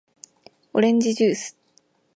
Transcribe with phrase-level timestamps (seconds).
[0.73, 1.55] おれんじじゅーす